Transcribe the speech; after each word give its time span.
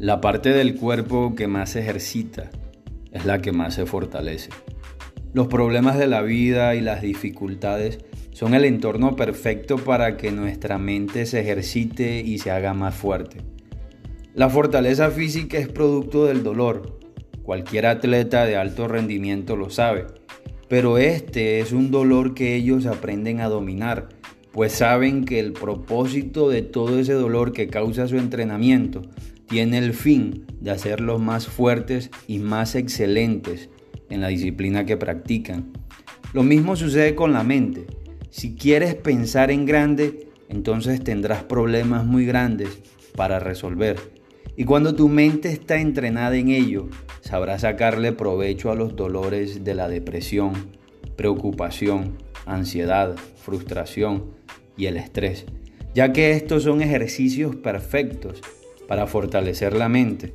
La 0.00 0.20
parte 0.20 0.50
del 0.50 0.74
cuerpo 0.74 1.36
que 1.36 1.46
más 1.46 1.70
se 1.70 1.80
ejercita 1.80 2.50
es 3.12 3.24
la 3.24 3.40
que 3.40 3.52
más 3.52 3.74
se 3.74 3.86
fortalece. 3.86 4.50
Los 5.32 5.46
problemas 5.46 5.96
de 5.96 6.08
la 6.08 6.20
vida 6.20 6.74
y 6.74 6.80
las 6.80 7.00
dificultades 7.00 8.00
son 8.32 8.54
el 8.54 8.64
entorno 8.64 9.14
perfecto 9.14 9.76
para 9.78 10.16
que 10.16 10.32
nuestra 10.32 10.78
mente 10.78 11.26
se 11.26 11.40
ejercite 11.40 12.20
y 12.20 12.38
se 12.38 12.50
haga 12.50 12.74
más 12.74 12.96
fuerte. 12.96 13.42
La 14.34 14.50
fortaleza 14.50 15.12
física 15.12 15.58
es 15.58 15.68
producto 15.68 16.26
del 16.26 16.42
dolor. 16.42 16.98
Cualquier 17.44 17.86
atleta 17.86 18.46
de 18.46 18.56
alto 18.56 18.88
rendimiento 18.88 19.54
lo 19.54 19.70
sabe. 19.70 20.06
Pero 20.68 20.98
este 20.98 21.60
es 21.60 21.70
un 21.70 21.92
dolor 21.92 22.34
que 22.34 22.56
ellos 22.56 22.86
aprenden 22.86 23.40
a 23.40 23.48
dominar, 23.48 24.08
pues 24.54 24.72
saben 24.72 25.24
que 25.24 25.40
el 25.40 25.52
propósito 25.52 26.48
de 26.48 26.62
todo 26.62 27.00
ese 27.00 27.12
dolor 27.12 27.52
que 27.52 27.66
causa 27.66 28.06
su 28.06 28.18
entrenamiento 28.18 29.02
tiene 29.48 29.78
el 29.78 29.92
fin 29.94 30.46
de 30.60 30.70
hacerlos 30.70 31.20
más 31.20 31.48
fuertes 31.48 32.08
y 32.28 32.38
más 32.38 32.76
excelentes 32.76 33.68
en 34.10 34.20
la 34.20 34.28
disciplina 34.28 34.86
que 34.86 34.96
practican. 34.96 35.72
Lo 36.32 36.44
mismo 36.44 36.76
sucede 36.76 37.16
con 37.16 37.32
la 37.32 37.42
mente. 37.42 37.86
Si 38.30 38.54
quieres 38.54 38.94
pensar 38.94 39.50
en 39.50 39.66
grande, 39.66 40.28
entonces 40.48 41.02
tendrás 41.02 41.42
problemas 41.42 42.06
muy 42.06 42.24
grandes 42.24 42.68
para 43.16 43.40
resolver. 43.40 43.96
Y 44.56 44.66
cuando 44.66 44.94
tu 44.94 45.08
mente 45.08 45.48
está 45.48 45.80
entrenada 45.80 46.36
en 46.36 46.50
ello, 46.50 46.88
sabrás 47.22 47.62
sacarle 47.62 48.12
provecho 48.12 48.70
a 48.70 48.76
los 48.76 48.94
dolores 48.94 49.64
de 49.64 49.74
la 49.74 49.88
depresión, 49.88 50.52
preocupación, 51.16 52.18
ansiedad, 52.46 53.16
frustración 53.36 54.43
y 54.76 54.86
el 54.86 54.96
estrés, 54.96 55.46
ya 55.94 56.12
que 56.12 56.32
estos 56.32 56.64
son 56.64 56.82
ejercicios 56.82 57.56
perfectos 57.56 58.40
para 58.88 59.06
fortalecer 59.06 59.74
la 59.74 59.88
mente. 59.88 60.34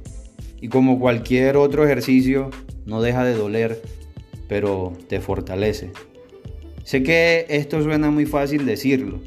Y 0.61 0.67
como 0.67 0.99
cualquier 0.99 1.57
otro 1.57 1.85
ejercicio, 1.85 2.49
no 2.85 3.01
deja 3.01 3.23
de 3.23 3.33
doler, 3.33 3.81
pero 4.47 4.93
te 5.07 5.21
fortalece. 5.21 5.91
Sé 6.83 7.03
que 7.03 7.45
esto 7.49 7.81
suena 7.83 8.09
muy 8.09 8.25
fácil 8.25 8.65
decirlo, 8.65 9.19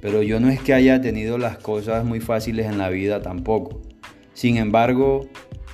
pero 0.00 0.22
yo 0.22 0.40
no 0.40 0.48
es 0.50 0.60
que 0.60 0.74
haya 0.74 1.00
tenido 1.00 1.38
las 1.38 1.58
cosas 1.58 2.04
muy 2.04 2.20
fáciles 2.20 2.66
en 2.66 2.78
la 2.78 2.90
vida 2.90 3.22
tampoco. 3.22 3.80
Sin 4.34 4.56
embargo, 4.56 5.26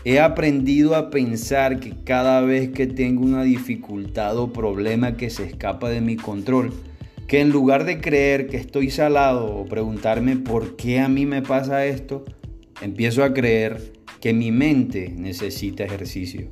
he 0.05 0.21
aprendido 0.21 0.95
a 0.95 1.11
pensar 1.11 1.81
que 1.81 1.93
cada 2.05 2.41
vez 2.41 2.71
que 2.71 2.87
tengo 2.87 3.25
una 3.25 3.43
dificultad 3.43 4.39
o 4.39 4.53
problema 4.53 5.17
que 5.17 5.29
se 5.29 5.45
escapa 5.45 5.91
de 5.91 6.01
mi 6.01 6.17
control, 6.17 6.73
que 7.27 7.41
en 7.41 7.51
lugar 7.51 7.85
de 7.85 8.01
creer 8.01 8.47
que 8.47 8.57
estoy 8.57 8.91
salado 8.91 9.57
o 9.57 9.65
preguntarme 9.67 10.37
por 10.37 10.77
qué 10.77 11.01
a 11.01 11.09
mí 11.09 11.27
me 11.27 11.43
pasa 11.43 11.87
esto, 11.87 12.25
empiezo 12.81 13.25
a 13.25 13.33
creer 13.33 13.93
que 14.21 14.33
mi 14.33 14.53
mente 14.53 15.13
necesita 15.17 15.85
ejercicio. 15.85 16.49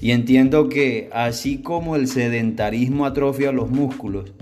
Y 0.00 0.12
entiendo 0.12 0.68
que 0.68 1.10
así 1.12 1.58
como 1.58 1.96
el 1.96 2.08
sedentarismo 2.08 3.04
atrofia 3.04 3.52
los 3.52 3.70
músculos, 3.70 4.32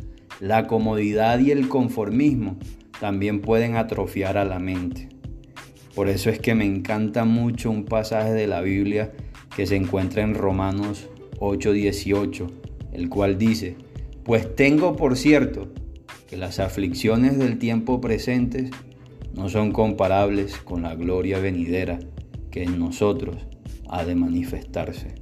la 0.41 0.69
comodidad 0.69 1.41
y 1.41 1.51
el 1.51 1.69
conformismo 1.69 2.57
también 3.01 3.41
pueden 3.41 3.77
atrofiar 3.77 4.39
a 4.39 4.45
la 4.45 4.61
mente. 4.61 5.09
Por 5.95 6.09
eso 6.09 6.31
es 6.31 6.39
que 6.39 6.55
me 6.55 6.65
encanta 6.65 7.25
mucho 7.25 7.71
un 7.71 7.85
pasaje 7.85 8.33
de 8.33 8.47
la 8.47 8.61
Biblia 8.61 9.13
que 9.57 9.67
se 9.67 9.75
encuentra 9.75 10.23
en 10.23 10.35
Romanos 10.35 11.09
8:18, 11.41 12.47
el 12.93 13.09
cual 13.09 13.37
dice, 13.37 13.77
pues 14.29 14.55
tengo 14.55 14.95
por 14.95 15.17
cierto 15.17 15.69
que 16.29 16.37
las 16.37 16.61
aflicciones 16.61 17.39
del 17.39 17.59
tiempo 17.59 17.99
presentes 17.99 18.71
no 19.33 19.49
son 19.49 19.73
comparables 19.73 20.59
con 20.59 20.83
la 20.83 20.95
gloria 20.95 21.39
venidera 21.39 21.99
que 22.51 22.63
en 22.63 22.79
nosotros 22.79 23.37
ha 23.89 24.05
de 24.05 24.15
manifestarse. 24.15 25.15